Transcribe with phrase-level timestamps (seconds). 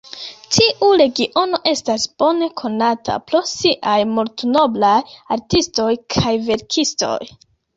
[0.53, 4.97] Tiu regiono estas bone konata pro siaj multnombraj
[5.37, 7.17] artistoj kaj verkistoj.